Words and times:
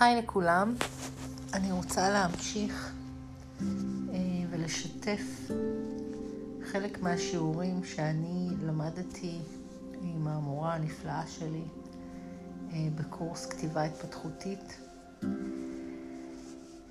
היי 0.00 0.22
לכולם, 0.22 0.74
אני 1.54 1.72
רוצה 1.72 2.10
להמשיך 2.10 2.92
אה, 3.60 3.66
ולשתף 4.50 5.50
חלק 6.64 7.02
מהשיעורים 7.02 7.84
שאני 7.84 8.48
למדתי 8.62 9.38
עם 10.02 10.28
המורה 10.28 10.74
הנפלאה 10.74 11.22
שלי 11.26 11.64
אה, 12.72 12.88
בקורס 12.94 13.46
כתיבה 13.46 13.82
התפתחותית, 13.82 14.78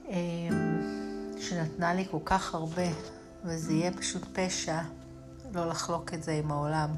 אה, 0.08 0.16
שנתנה 1.40 1.94
לי 1.94 2.06
כל 2.12 2.20
כך 2.26 2.56
הרבה, 2.56 2.88
וזה 3.44 3.74
יהיה 3.74 3.92
פשוט 3.92 4.24
פשע 4.34 4.80
לא 5.54 5.70
לחלוק 5.70 6.14
את 6.14 6.24
זה 6.24 6.32
עם 6.32 6.52
העולם. 6.52 6.90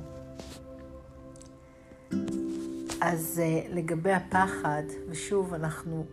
אז 3.02 3.42
uh, 3.44 3.76
לגבי 3.76 4.12
הפחד, 4.12 4.84
ושוב, 5.10 5.54
אנחנו 5.54 6.06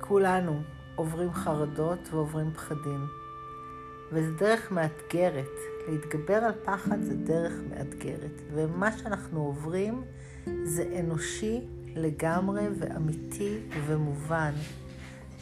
כולנו 0.00 0.60
עוברים 0.94 1.32
חרדות 1.32 1.98
ועוברים 2.10 2.52
פחדים. 2.52 3.06
וזו 4.12 4.32
דרך 4.38 4.72
מאתגרת. 4.72 5.50
להתגבר 5.88 6.34
על 6.34 6.52
פחד 6.64 7.02
זה 7.02 7.14
דרך 7.14 7.52
מאתגרת. 7.70 8.42
ומה 8.54 8.98
שאנחנו 8.98 9.40
עוברים 9.40 10.02
זה 10.64 10.84
אנושי 11.00 11.60
לגמרי 11.96 12.64
ואמיתי 12.78 13.58
ומובן. 13.86 14.52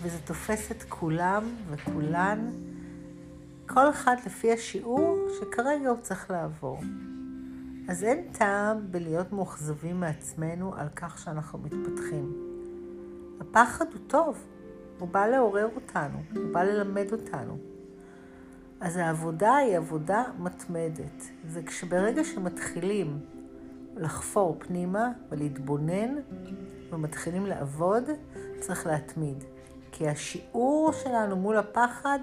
וזה 0.03 0.19
תופס 0.25 0.71
את 0.71 0.83
כולם 0.89 1.45
וכולן, 1.71 2.51
כל 3.67 3.91
אחד 3.91 4.17
לפי 4.27 4.53
השיעור 4.53 5.29
שכרגע 5.41 5.89
הוא 5.89 6.01
צריך 6.01 6.31
לעבור. 6.31 6.81
אז 7.91 8.05
אין 8.05 8.33
טעם 8.33 8.93
בלהיות 8.93 9.33
מאוכזבים 9.33 10.01
מעצמנו 10.01 10.75
על 10.75 10.89
כך 10.97 11.19
שאנחנו 11.19 11.59
מתפתחים. 11.59 12.33
הפחד 13.41 13.85
הוא 13.93 14.01
טוב, 14.07 14.47
הוא 14.99 15.09
בא 15.09 15.27
לעורר 15.27 15.69
אותנו, 15.75 16.19
הוא 16.35 16.53
בא 16.53 16.63
ללמד 16.63 17.13
אותנו. 17.13 17.59
אז 18.81 18.97
העבודה 18.97 19.57
היא 19.57 19.77
עבודה 19.77 20.25
מתמדת. 20.39 21.23
זה 21.49 21.63
כשברגע 21.63 22.25
שמתחילים 22.25 23.19
לחפור 23.97 24.57
פנימה 24.59 25.13
ולהתבונן 25.31 26.15
ומתחילים 26.91 27.47
לעבוד, 27.47 28.05
צריך 28.61 28.87
להתמיד. 28.87 29.45
כי 29.93 30.09
השיעור 30.09 30.93
שלנו 30.93 31.37
מול 31.37 31.57
הפחד 31.57 32.19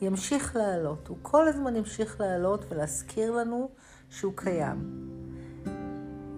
ימשיך 0.00 0.56
לעלות. 0.56 1.08
הוא 1.08 1.16
כל 1.22 1.48
הזמן 1.48 1.76
ימשיך 1.76 2.20
לעלות 2.20 2.64
ולהזכיר 2.68 3.32
לנו 3.32 3.68
שהוא 4.10 4.32
קיים. 4.36 5.08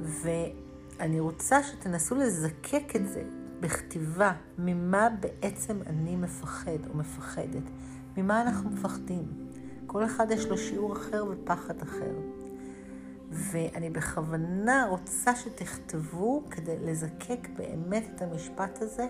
ואני 0.01 1.21
רוצה 1.21 1.63
שתנסו 1.63 2.15
לזקק 2.15 2.97
את 2.97 3.09
זה 3.09 3.23
בכתיבה, 3.61 4.33
ממה 4.59 5.09
בעצם 5.21 5.79
אני 5.87 6.17
מפחד 6.17 6.87
או 6.91 6.97
מפחדת, 6.97 7.63
ממה 8.17 8.43
אנחנו 8.43 8.71
מפחדים. 8.71 9.51
כל 9.87 10.05
אחד 10.05 10.31
יש 10.31 10.47
לו 10.47 10.59
שיעור 10.59 10.93
אחר 10.93 11.25
ופחד 11.31 11.83
אחר. 11.83 12.15
ואני 13.31 13.91
בכוונה 13.91 14.87
רוצה 14.89 15.37
שתכתבו 15.37 16.43
כדי 16.51 16.77
לזקק 16.79 17.49
באמת 17.57 18.05
את 18.15 18.23
המשפט 18.23 18.83
הזה 18.83 19.07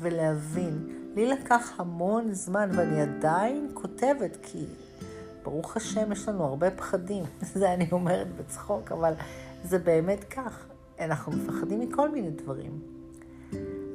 ולהבין. 0.00 1.03
לי 1.14 1.26
לקח 1.26 1.72
המון 1.78 2.32
זמן 2.32 2.70
ואני 2.72 3.00
עדיין 3.00 3.70
כותבת, 3.74 4.36
כי 4.42 4.66
ברוך 5.42 5.76
השם 5.76 6.12
יש 6.12 6.28
לנו 6.28 6.44
הרבה 6.44 6.70
פחדים. 6.70 7.24
זה 7.54 7.74
אני 7.74 7.88
אומרת 7.92 8.36
בצחוק, 8.36 8.92
אבל 8.92 9.12
זה 9.64 9.78
באמת 9.78 10.24
כך. 10.24 10.66
אנחנו 11.00 11.32
מפחדים 11.32 11.80
מכל 11.80 12.10
מיני 12.10 12.30
דברים. 12.30 12.80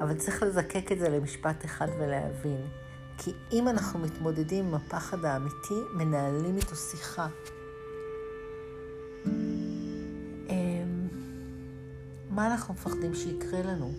אבל 0.01 0.13
צריך 0.17 0.43
לזקק 0.43 0.91
את 0.91 0.99
זה 0.99 1.09
למשפט 1.09 1.65
אחד 1.65 1.87
ולהבין. 1.99 2.61
כי 3.17 3.31
אם 3.51 3.67
אנחנו 3.67 3.99
מתמודדים 3.99 4.65
עם 4.65 4.73
הפחד 4.73 5.25
האמיתי, 5.25 5.73
מנהלים 5.93 6.57
איתו 6.57 6.75
שיחה. 6.75 7.27
אמ, 10.49 11.07
מה 12.29 12.47
אנחנו 12.47 12.73
מפחדים 12.73 13.15
שיקרה 13.15 13.61
לנו? 13.61 13.91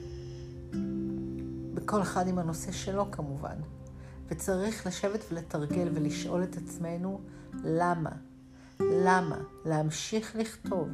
בכל 1.91 2.03
אחד 2.03 2.29
עם 2.29 2.39
הנושא 2.39 2.73
שלו 2.73 3.11
כמובן. 3.11 3.57
וצריך 4.29 4.87
לשבת 4.87 5.25
ולתרגל 5.31 5.89
ולשאול 5.95 6.43
את 6.43 6.57
עצמנו 6.57 7.21
למה. 7.65 8.11
למה? 8.81 9.39
להמשיך 9.65 10.37
לכתוב. 10.37 10.89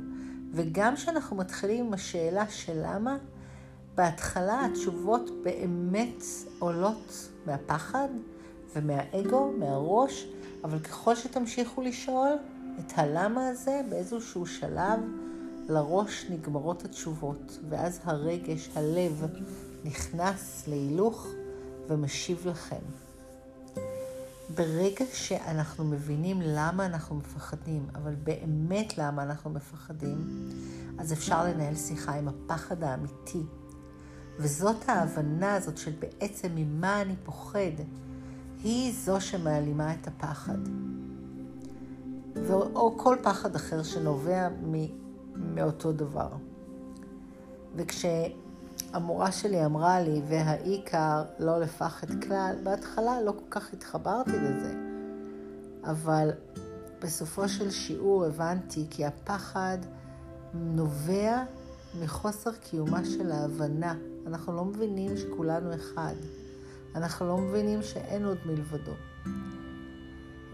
וגם 0.53 0.97
כשאנחנו 0.97 1.37
מתחילים 1.37 1.87
עם 1.87 1.95
השאלה 1.95 2.49
של 2.49 2.81
למה, 2.85 3.17
בהתחלה 3.95 4.65
התשובות 4.65 5.31
באמת 5.45 6.25
עולות 6.59 7.29
מהפחד 7.47 8.09
ומהאגו, 8.77 9.53
מהראש, 9.59 10.27
אבל 10.65 10.79
ככל 10.79 11.15
שתמשיכו 11.15 11.83
לשאול 11.83 12.31
את 12.79 12.93
הלמה 12.97 13.49
הזה, 13.49 13.81
באיזשהו 13.91 14.47
שלב 14.47 15.01
לראש 15.69 16.27
נגמרות 16.31 16.85
התשובות, 16.85 17.59
ואז 17.69 18.01
הרגש, 18.05 18.71
הלב, 18.75 19.27
נכנס 19.87 20.69
להילוך 20.69 21.27
ומשיב 21.89 22.47
לכם. 22.47 22.83
ברגע 24.55 25.05
שאנחנו 25.13 25.85
מבינים 25.85 26.41
למה 26.43 26.87
אנחנו 26.87 27.17
מפחדים, 27.17 27.87
אבל 27.95 28.15
באמת 28.15 28.99
למה 28.99 29.23
אנחנו 29.23 29.51
מפחדים, 29.51 30.49
אז 30.99 31.13
אפשר 31.13 31.45
לנהל 31.45 31.75
שיחה 31.75 32.15
עם 32.15 32.29
הפחד 32.29 32.83
האמיתי. 32.83 33.43
וזאת 34.39 34.89
ההבנה 34.89 35.55
הזאת 35.55 35.79
של 35.79 35.93
בעצם 35.99 36.49
ממה 36.55 37.03
אני 37.03 37.15
פוחד, 37.25 37.77
היא 38.65 38.95
זו 39.05 39.21
שמעלימה 39.21 39.95
את 39.95 40.09
הפחד. 40.09 40.59
או 42.51 42.99
כל 42.99 43.17
פחד 43.23 43.57
אחר 43.57 43.83
שנובע 43.83 44.49
מאותו 45.35 45.93
דבר. 45.93 46.29
וכש... 47.77 48.05
המורה 48.97 49.33
שלי 49.33 49.65
אמרה 49.65 50.01
לי, 50.01 50.23
והעיקר 50.29 51.23
לא 51.39 51.61
לפחד 51.61 52.25
כלל, 52.25 52.57
בהתחלה 52.62 53.23
לא 53.23 53.33
כל 53.33 53.51
כך 53.51 53.73
התחברתי 53.73 54.31
לזה. 54.33 54.75
אבל 55.84 56.31
בסופו 57.03 57.49
של 57.49 57.71
שיעור 57.71 58.25
הבנתי 58.25 58.87
כי 58.91 59.05
הפחד 59.05 59.79
נובע 60.55 61.43
מחוסר 62.01 62.51
קיומה 62.53 63.05
של 63.05 63.33
ההבנה. 63.33 63.95
אנחנו 64.27 64.56
לא 64.56 64.65
מבינים 64.65 65.17
שכולנו 65.17 65.75
אחד. 65.75 66.15
אנחנו 66.95 67.27
לא 67.27 67.39
מבינים 67.39 67.83
שאין 67.83 68.25
עוד 68.25 68.39
מלבדו. 68.47 68.95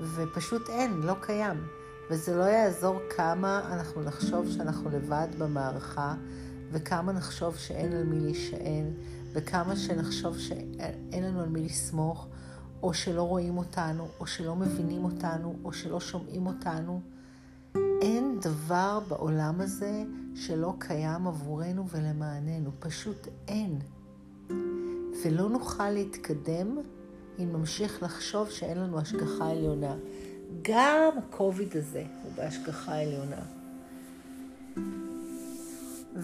ופשוט 0.01 0.69
אין, 0.69 1.01
לא 1.01 1.15
קיים. 1.21 1.67
וזה 2.11 2.37
לא 2.37 2.43
יעזור 2.43 3.01
כמה 3.17 3.61
אנחנו 3.73 4.03
נחשוב 4.03 4.51
שאנחנו 4.51 4.91
לבד 4.91 5.29
במערכה, 5.39 6.15
וכמה 6.73 7.13
נחשוב 7.13 7.57
שאין 7.57 7.93
על 7.93 8.05
מי 8.05 8.21
להישען, 8.21 8.85
וכמה 9.33 9.77
שנחשוב 9.77 10.39
שאין 10.39 11.25
לנו 11.25 11.41
על 11.41 11.49
מי 11.49 11.61
לסמוך, 11.61 12.27
או 12.83 12.95
שלא 12.95 13.23
רואים 13.23 13.59
אותנו, 13.59 14.09
או 14.21 14.27
שלא 14.27 14.57
מבינים 14.57 15.05
אותנו, 15.05 15.55
או 15.65 15.73
שלא 15.73 16.01
שומעים 16.01 16.47
אותנו. 16.47 17.01
אין 18.03 18.39
דבר 18.41 19.01
בעולם 19.09 19.61
הזה 19.61 20.03
שלא 20.35 20.75
קיים 20.79 21.27
עבורנו 21.27 21.89
ולמעננו, 21.89 22.71
פשוט 22.79 23.29
אין. 23.49 23.79
ולא 25.25 25.49
נוכל 25.49 25.91
להתקדם 25.91 26.79
אם 27.39 27.53
נמשיך 27.53 28.03
לחשוב 28.03 28.51
שאין 28.51 28.79
לנו 28.79 28.99
השגחה 28.99 29.51
עליונה. 29.51 29.97
גם 30.63 31.13
הקוביד 31.19 31.77
הזה 31.77 32.05
הוא 32.23 32.33
בהשגחה 32.37 33.01
עליונה. 33.01 33.62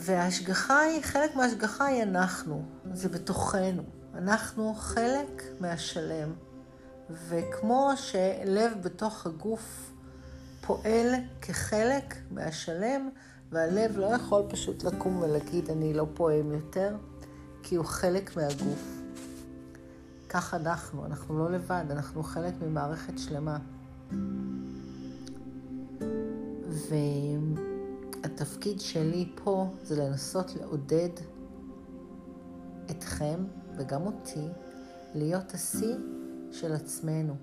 וההשגחה 0.01 0.79
היא, 0.79 1.03
חלק 1.03 1.37
מההשגחה 1.37 1.85
היא 1.85 2.03
אנחנו, 2.03 2.63
זה 2.93 3.09
בתוכנו. 3.09 3.83
אנחנו 4.15 4.75
חלק 4.75 5.43
מהשלם. 5.61 6.33
וכמו 7.29 7.91
שלב 7.97 8.73
בתוך 8.83 9.27
הגוף 9.27 9.93
פועל 10.61 11.15
כחלק 11.41 12.15
מהשלם, 12.31 13.09
והלב 13.51 13.99
לא 13.99 14.07
יכול 14.07 14.43
פשוט 14.49 14.85
לקום 14.85 15.23
ולהגיד 15.23 15.71
אני 15.71 15.95
לא 15.95 16.07
פועם 16.15 16.53
יותר, 16.53 16.97
כי 17.63 17.77
הוא 17.77 17.85
חלק 17.85 18.37
מהגוף. 18.37 18.99
כך 20.29 20.55
אנחנו, 20.55 21.07
אנחנו 21.07 21.39
לא 21.39 21.51
לבד, 21.51 21.85
אנחנו 21.91 22.23
חלק 22.23 22.55
ממערכת 22.63 23.19
שלמה. 23.19 23.59
ו... 26.69 26.95
התפקיד 28.41 28.81
שלי 28.81 29.29
פה 29.45 29.67
זה 29.83 30.05
לנסות 30.05 30.55
לעודד 30.57 31.09
אתכם 32.91 33.45
וגם 33.77 34.07
אותי 34.07 34.49
להיות 35.15 35.55
השיא 35.55 35.95
של 36.53 36.73
עצמנו. 36.73 37.37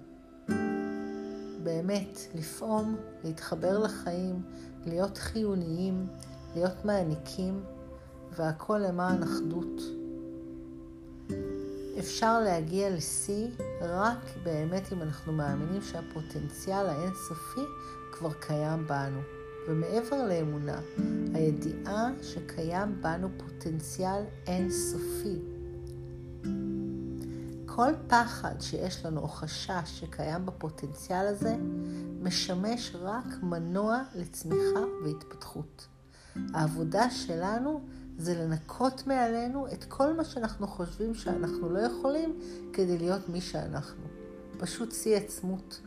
באמת, 1.64 2.20
לפעום, 2.36 2.96
להתחבר 3.24 3.80
לחיים, 3.80 4.42
להיות 4.86 5.18
חיוניים, 5.18 6.08
להיות 6.56 6.86
מעניקים, 6.86 7.64
והכל 8.32 8.78
למען 8.78 9.24
אחדות. 9.24 9.82
אפשר 12.00 12.40
להגיע 12.40 12.90
לשיא 12.90 13.48
רק 13.82 14.30
באמת 14.44 14.94
אם 14.94 15.02
אנחנו 15.02 15.34
מאמינים 15.34 15.82
שהפוטנציאל 15.82 16.86
האינסופי 16.88 17.66
כבר 18.12 18.34
קיים 18.34 18.88
בנו. 18.88 19.35
ומעבר 19.68 20.28
לאמונה, 20.28 20.80
הידיעה 21.34 22.10
שקיים 22.22 23.02
בנו 23.02 23.28
פוטנציאל 23.38 24.22
אינסופי. 24.48 25.40
כל 27.66 27.92
פחד 28.08 28.56
שיש 28.60 29.06
לנו 29.06 29.22
או 29.22 29.28
חשש 29.28 29.86
שקיים 29.86 30.46
בפוטנציאל 30.46 31.28
הזה, 31.28 31.56
משמש 32.22 32.96
רק 32.96 33.26
מנוע 33.44 34.04
לצמיחה 34.16 34.80
והתפתחות. 35.04 35.88
העבודה 36.54 37.10
שלנו 37.10 37.82
זה 38.18 38.34
לנקות 38.36 39.08
מעלינו 39.08 39.68
את 39.68 39.84
כל 39.84 40.14
מה 40.14 40.24
שאנחנו 40.24 40.68
חושבים 40.68 41.16
שאנחנו 41.16 41.70
לא 41.70 41.80
יכולים 41.80 42.40
כדי 42.74 42.98
להיות 42.98 43.30
מי 43.30 43.42
שאנחנו. 43.42 44.04
פשוט 44.58 44.92
שיא 44.92 45.18
עצמות. 45.18 45.82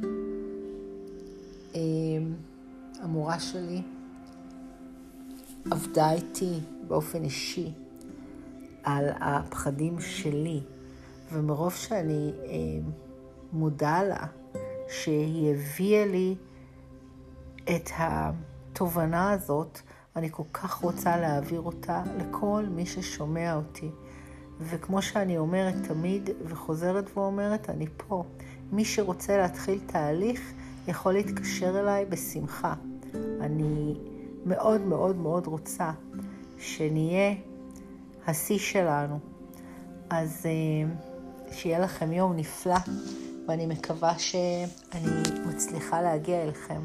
המורה 3.03 3.41
שלי 3.41 3.83
עבדה 5.71 6.13
איתי 6.13 6.61
באופן 6.89 7.25
אישי 7.25 7.73
על 8.83 9.09
הפחדים 9.21 10.01
שלי, 10.01 10.61
ומרוב 11.33 11.75
שאני 11.75 12.33
אמ, 12.47 12.91
מודה 13.53 14.03
לה 14.03 14.27
שהיא 14.89 15.55
הביאה 15.55 16.07
לי 16.07 16.37
את 17.65 17.91
התובנה 17.99 19.31
הזאת, 19.31 19.81
אני 20.17 20.29
כל 20.31 20.43
כך 20.53 20.75
רוצה 20.75 21.17
להעביר 21.17 21.61
אותה 21.61 22.03
לכל 22.19 22.65
מי 22.71 22.87
ששומע 22.87 23.55
אותי. 23.55 23.91
וכמו 24.61 25.03
שאני 25.03 25.39
אומרת 25.39 25.75
תמיד 25.89 26.31
וחוזרת 26.45 27.17
ואומרת, 27.17 27.71
אני 27.71 27.87
פה. 27.97 28.25
מי 28.73 28.85
שרוצה 28.85 29.37
להתחיל 29.37 29.81
תהליך 29.87 30.53
יכול 30.89 31.13
להתקשר 31.13 31.81
אליי 31.81 32.05
בשמחה. 32.05 32.75
אני 33.41 33.95
מאוד 34.47 34.81
מאוד 34.81 35.17
מאוד 35.17 35.47
רוצה 35.47 35.91
שנהיה 36.59 37.35
השיא 38.27 38.59
שלנו. 38.59 39.19
אז 40.11 40.47
אה, 40.47 40.89
שיהיה 41.53 41.79
לכם 41.79 42.13
יום 42.13 42.37
נפלא, 42.37 42.77
ואני 43.49 43.67
מקווה 43.67 44.19
שאני 44.19 45.23
מצליחה 45.47 46.03
להגיע 46.03 46.43
אליכם. 46.43 46.81